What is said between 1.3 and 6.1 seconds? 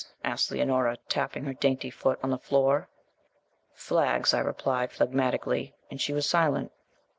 her dainty foot on the floor. 'Flags,' I replied phlagmatically, and